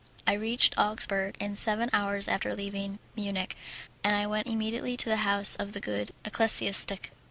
[0.25, 3.55] I reached Augsburg in seven hours after leaving Munich,
[4.03, 7.11] and I went immediately to the house of the good ecclesiastic.